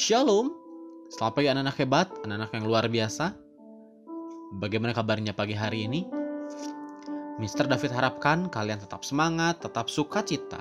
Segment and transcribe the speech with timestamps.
[0.00, 0.48] Shalom,
[1.12, 3.36] selamat pagi anak-anak hebat, anak-anak yang luar biasa.
[4.56, 6.08] Bagaimana kabarnya pagi hari ini?
[7.36, 7.68] Mr.
[7.68, 10.56] David harapkan kalian tetap semangat, tetap sukacita.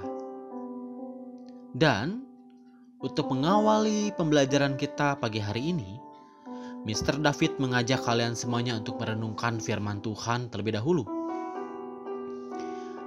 [1.72, 2.28] Dan
[3.00, 5.96] untuk mengawali pembelajaran kita pagi hari ini,
[6.84, 7.24] Mr.
[7.24, 11.08] David mengajak kalian semuanya untuk merenungkan firman Tuhan terlebih dahulu.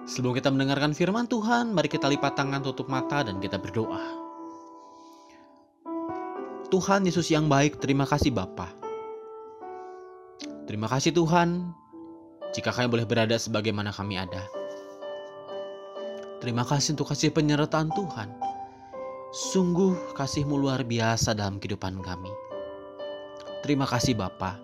[0.09, 4.22] Sebelum kita mendengarkan firman Tuhan, mari kita lipat tangan, tutup mata, dan kita berdoa.
[6.73, 8.73] Tuhan Yesus yang baik, terima kasih Bapa.
[10.65, 11.69] Terima kasih Tuhan,
[12.57, 14.49] jika kami boleh berada sebagaimana kami ada.
[16.41, 18.33] Terima kasih untuk kasih penyertaan Tuhan.
[19.53, 22.33] Sungguh kasihmu luar biasa dalam kehidupan kami.
[23.61, 24.57] Terima kasih Bapa.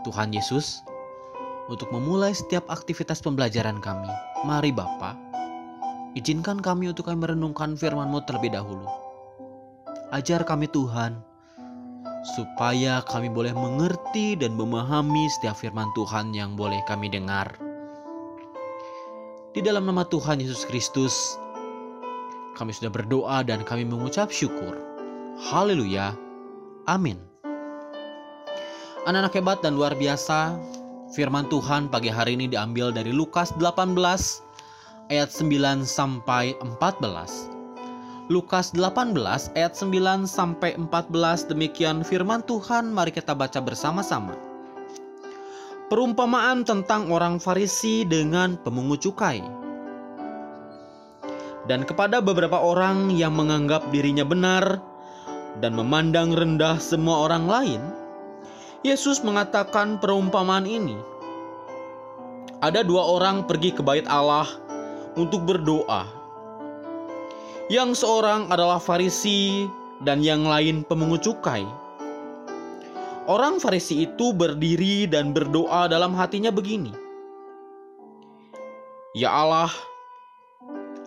[0.00, 0.80] Tuhan Yesus,
[1.68, 4.08] untuk memulai setiap aktivitas pembelajaran kami,
[4.48, 5.12] mari Bapa,
[6.16, 9.04] izinkan kami untuk kami merenungkan firman-Mu terlebih dahulu
[10.14, 11.18] Ajar kami Tuhan,
[12.38, 17.50] supaya kami boleh mengerti dan memahami setiap firman Tuhan yang boleh kami dengar.
[19.50, 21.34] Di dalam nama Tuhan Yesus Kristus,
[22.54, 24.78] kami sudah berdoa dan kami mengucap syukur.
[25.50, 26.14] Haleluya.
[26.86, 27.18] Amin.
[29.10, 30.54] Anak-anak hebat dan luar biasa,
[31.10, 33.98] firman Tuhan pagi hari ini diambil dari Lukas 18
[35.10, 37.53] ayat 9 sampai 14.
[38.32, 39.12] Lukas 18
[39.52, 44.32] ayat 9 sampai 14 demikian firman Tuhan mari kita baca bersama-sama.
[45.92, 49.44] Perumpamaan tentang orang Farisi dengan pemungut cukai.
[51.68, 54.80] Dan kepada beberapa orang yang menganggap dirinya benar
[55.60, 57.82] dan memandang rendah semua orang lain,
[58.80, 60.96] Yesus mengatakan perumpamaan ini.
[62.64, 64.48] Ada dua orang pergi ke bait Allah
[65.12, 66.23] untuk berdoa
[67.72, 69.64] yang seorang adalah Farisi
[70.04, 71.64] dan yang lain pemungut cukai.
[73.24, 76.92] Orang Farisi itu berdiri dan berdoa dalam hatinya begini:
[79.16, 79.72] "Ya Allah,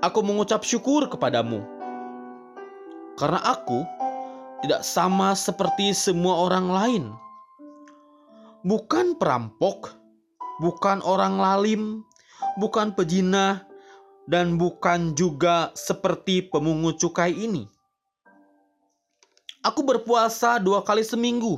[0.01, 1.61] aku mengucap syukur kepadamu
[3.21, 3.85] karena aku
[4.65, 7.03] tidak sama seperti semua orang lain,
[8.65, 9.93] bukan perampok,
[10.57, 12.01] bukan orang lalim,
[12.57, 13.66] bukan pejinah,
[14.27, 17.65] dan bukan juga seperti pemungut cukai ini.
[19.63, 21.57] Aku berpuasa dua kali seminggu.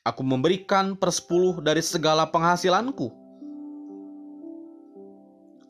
[0.00, 3.12] Aku memberikan persepuluh dari segala penghasilanku.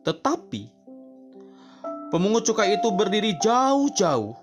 [0.06, 0.70] Tetapi
[2.14, 4.38] pemungut cukai itu berdiri jauh-jauh.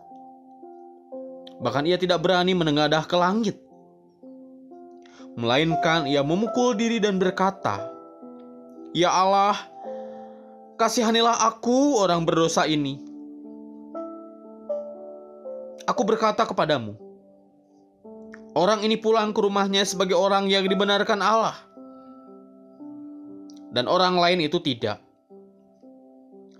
[1.63, 3.57] Bahkan ia tidak berani menengadah ke langit.
[5.39, 7.81] Melainkan ia memukul diri dan berkata,
[8.93, 9.57] Ya Allah,
[10.77, 13.01] Kasihanilah aku orang berdosa ini.
[15.89, 16.93] Aku berkata kepadamu,
[18.53, 21.57] orang ini pulang ke rumahnya sebagai orang yang dibenarkan Allah.
[23.73, 25.01] Dan orang lain itu tidak.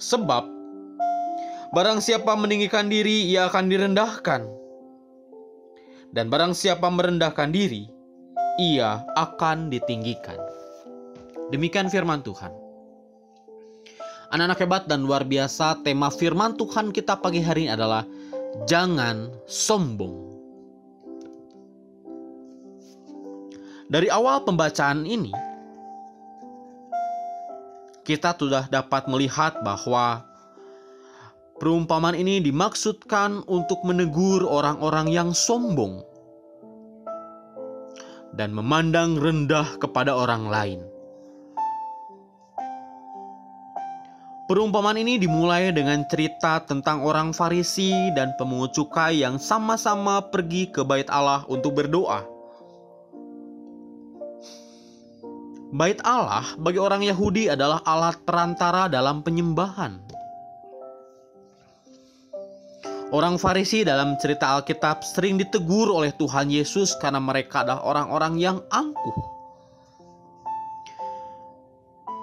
[0.01, 0.49] Sebab,
[1.77, 4.49] barang siapa meninggikan diri, ia akan direndahkan.
[6.09, 7.85] Dan barang siapa merendahkan diri,
[8.57, 10.41] ia akan ditinggikan.
[11.53, 12.65] Demikian firman Tuhan.
[14.27, 18.03] Anak-anak hebat dan luar biasa, tema firman Tuhan kita pagi hari ini adalah
[18.67, 20.27] jangan sombong.
[23.87, 25.31] Dari awal pembacaan ini,
[28.03, 30.27] kita sudah dapat melihat bahwa
[31.55, 36.03] perumpamaan ini dimaksudkan untuk menegur orang-orang yang sombong
[38.35, 40.96] dan memandang rendah kepada orang lain.
[44.47, 50.87] Perumpamaan ini dimulai dengan cerita tentang orang Farisi dan pemungut cukai yang sama-sama pergi ke
[50.87, 52.23] bait Allah untuk berdoa.
[55.75, 59.99] Bait Allah bagi orang Yahudi adalah alat perantara dalam penyembahan.
[63.11, 68.63] Orang Farisi dalam cerita Alkitab sering ditegur oleh Tuhan Yesus karena mereka adalah orang-orang yang
[68.71, 69.17] angkuh.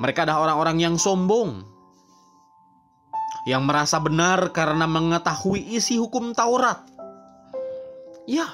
[0.00, 1.73] Mereka adalah orang-orang yang sombong,
[3.44, 6.80] yang merasa benar karena mengetahui isi hukum Taurat.
[8.24, 8.48] Ya,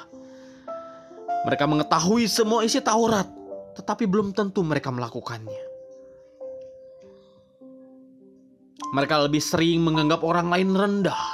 [1.47, 3.31] mereka mengetahui semua isi Taurat,
[3.79, 5.71] tetapi belum tentu mereka melakukannya.
[8.91, 11.25] Mereka lebih sering menganggap orang lain rendah.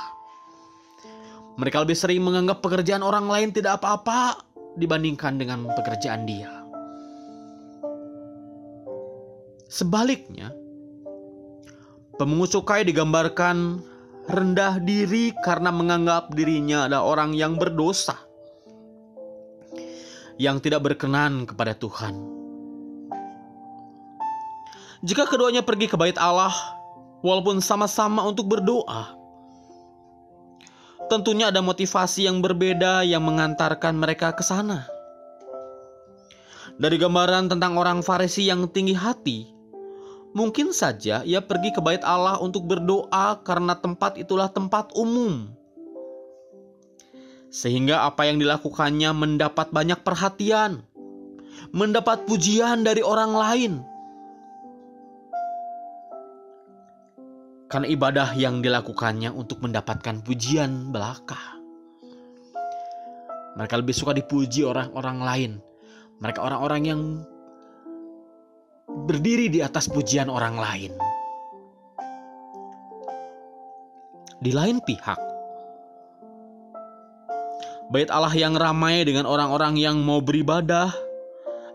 [1.56, 4.44] Mereka lebih sering menganggap pekerjaan orang lain tidak apa-apa
[4.76, 6.52] dibandingkan dengan pekerjaan dia.
[9.66, 10.52] Sebaliknya,
[12.16, 13.84] Pemungut cukai digambarkan
[14.24, 18.16] rendah diri karena menganggap dirinya adalah orang yang berdosa,
[20.40, 22.16] yang tidak berkenan kepada Tuhan.
[25.04, 26.56] Jika keduanya pergi ke bait Allah,
[27.20, 29.12] walaupun sama-sama untuk berdoa,
[31.12, 34.88] tentunya ada motivasi yang berbeda yang mengantarkan mereka ke sana.
[36.80, 39.55] Dari gambaran tentang orang Farisi yang tinggi hati,
[40.36, 45.48] Mungkin saja ia pergi ke bait Allah untuk berdoa karena tempat itulah tempat umum.
[47.48, 50.84] Sehingga apa yang dilakukannya mendapat banyak perhatian,
[51.72, 53.72] mendapat pujian dari orang lain.
[57.72, 61.56] Karena ibadah yang dilakukannya untuk mendapatkan pujian belaka.
[63.56, 65.52] Mereka lebih suka dipuji orang-orang lain.
[66.20, 67.00] Mereka orang-orang yang
[68.86, 70.92] berdiri di atas pujian orang lain.
[74.36, 75.20] Di lain pihak,
[77.90, 80.92] bait Allah yang ramai dengan orang-orang yang mau beribadah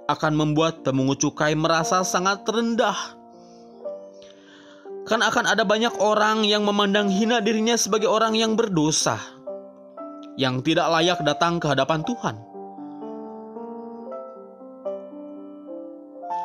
[0.07, 3.17] akan membuat pemungut cukai merasa sangat rendah.
[5.09, 9.17] Kan akan ada banyak orang yang memandang hina dirinya sebagai orang yang berdosa,
[10.37, 12.50] yang tidak layak datang ke hadapan Tuhan.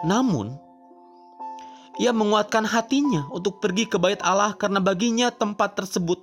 [0.07, 0.55] Namun,
[1.99, 6.23] ia menguatkan hatinya untuk pergi ke bait Allah karena baginya tempat tersebut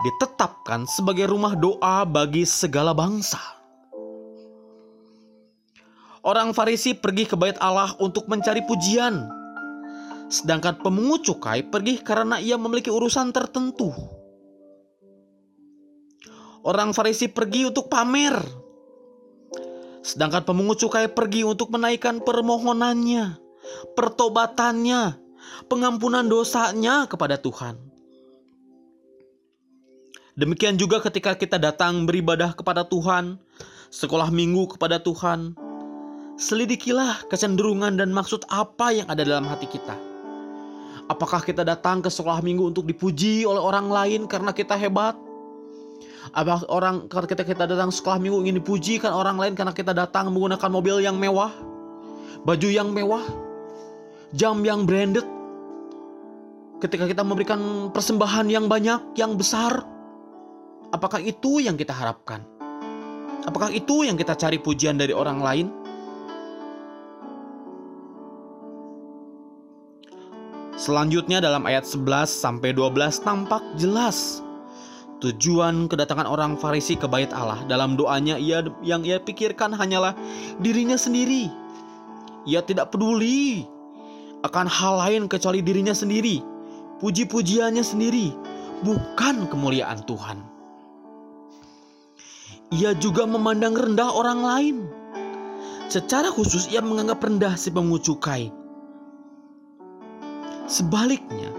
[0.00, 3.40] ditetapkan sebagai rumah doa bagi segala bangsa.
[6.26, 9.30] Orang Farisi pergi ke bait Allah untuk mencari pujian,
[10.26, 13.94] sedangkan pemungut cukai pergi karena ia memiliki urusan tertentu.
[16.66, 18.34] Orang Farisi pergi untuk pamer,
[20.06, 23.42] sedangkan pemungut cukai pergi untuk menaikkan permohonannya
[23.96, 25.18] pertobatannya,
[25.66, 27.78] pengampunan dosanya kepada Tuhan.
[30.36, 33.40] Demikian juga ketika kita datang beribadah kepada Tuhan,
[33.88, 35.56] sekolah minggu kepada Tuhan,
[36.36, 39.96] selidikilah kecenderungan dan maksud apa yang ada dalam hati kita.
[41.06, 45.16] Apakah kita datang ke sekolah minggu untuk dipuji oleh orang lain karena kita hebat?
[46.34, 50.32] Apakah orang ketika kita datang sekolah minggu ingin dipuji kan orang lain karena kita datang
[50.34, 51.54] menggunakan mobil yang mewah,
[52.42, 53.22] baju yang mewah,
[54.34, 55.26] jam yang branded,
[56.82, 59.86] ketika kita memberikan persembahan yang banyak, yang besar,
[60.90, 62.42] apakah itu yang kita harapkan?
[63.46, 65.66] Apakah itu yang kita cari pujian dari orang lain?
[70.76, 74.44] Selanjutnya dalam ayat 11 sampai 12 tampak jelas
[75.20, 77.62] tujuan kedatangan orang Farisi ke bait Allah.
[77.64, 80.12] Dalam doanya ia yang ia pikirkan hanyalah
[80.60, 81.48] dirinya sendiri.
[82.46, 83.66] Ia tidak peduli
[84.46, 86.38] akan hal lain kecuali dirinya sendiri,
[87.02, 88.30] puji-pujiannya sendiri,
[88.86, 90.38] bukan kemuliaan Tuhan.
[92.74, 94.76] Ia juga memandang rendah orang lain.
[95.86, 98.06] Secara khusus ia menganggap rendah si pemungut.
[100.66, 101.54] Sebaliknya,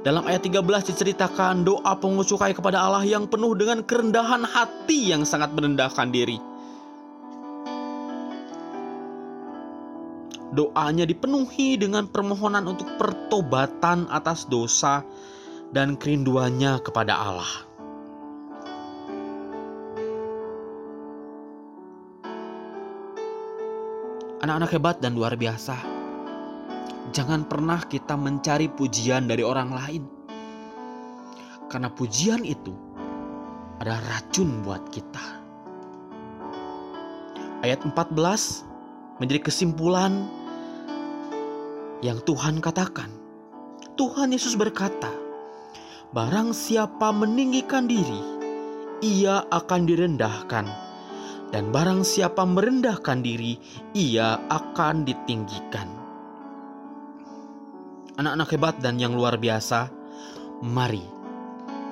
[0.00, 5.28] dalam ayat 13 diceritakan doa pemungut cukai kepada Allah yang penuh dengan kerendahan hati yang
[5.28, 6.40] sangat merendahkan diri.
[10.56, 15.04] Doanya dipenuhi dengan permohonan untuk pertobatan atas dosa
[15.68, 17.52] dan kerinduannya kepada Allah.
[24.40, 25.99] Anak-anak hebat dan luar biasa,
[27.10, 30.02] jangan pernah kita mencari pujian dari orang lain,
[31.66, 32.70] karena pujian itu
[33.82, 35.26] adalah racun buat kita.
[37.66, 38.64] Ayat 14
[39.20, 40.24] menjadi kesimpulan
[42.00, 43.12] yang Tuhan katakan.
[44.00, 45.12] Tuhan Yesus berkata,
[46.16, 48.22] "Barang siapa meninggikan diri,
[49.04, 50.66] ia akan direndahkan,
[51.52, 53.60] dan barang siapa merendahkan diri,
[53.92, 55.99] ia akan ditinggikan."
[58.20, 59.88] Anak-anak hebat dan yang luar biasa,
[60.60, 61.00] mari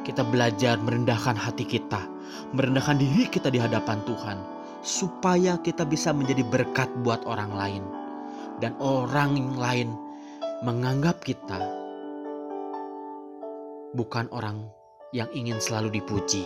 [0.04, 2.04] kita belajar merendahkan hati kita,
[2.52, 4.36] merendahkan diri kita di hadapan Tuhan,
[4.84, 7.84] supaya kita bisa menjadi berkat buat orang lain
[8.60, 9.88] dan orang lain
[10.60, 11.64] menganggap kita
[13.96, 14.68] bukan orang
[15.16, 16.44] yang ingin selalu dipuji.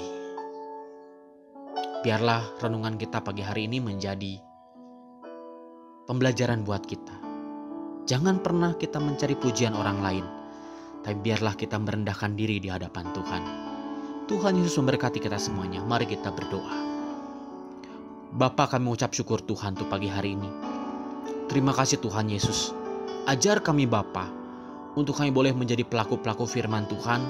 [2.07, 4.39] Biarlah renungan kita pagi hari ini menjadi
[6.07, 7.32] pembelajaran buat kita.
[8.02, 10.26] Jangan pernah kita mencari pujian orang lain,
[11.06, 13.42] tapi biarlah kita merendahkan diri di hadapan Tuhan.
[14.26, 15.87] Tuhan Yesus memberkati kita semuanya.
[15.87, 16.75] Mari kita berdoa.
[18.32, 20.50] Bapak kami mengucap syukur Tuhan untuk pagi hari ini.
[21.47, 22.75] Terima kasih Tuhan Yesus.
[23.30, 24.26] Ajar kami Bapa
[24.99, 27.23] untuk kami boleh menjadi pelaku-pelaku firman Tuhan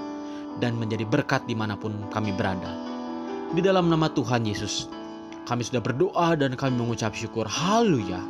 [0.57, 2.71] dan menjadi berkat di mana pun kami berada.
[3.53, 4.89] Di dalam nama Tuhan Yesus,
[5.45, 7.45] kami sudah berdoa dan kami mengucap syukur.
[7.45, 8.25] Haleluya.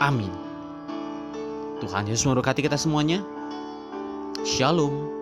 [0.00, 0.45] Amin.
[1.80, 3.20] Tuhan Yesus memberkati kita semuanya.
[4.46, 5.15] Shalom.